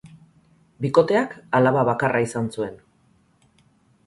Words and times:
Bikoteak 0.85 1.35
alaba 1.59 1.83
bakarra 1.91 2.23
izan 2.29 2.49
zuen. 2.57 2.81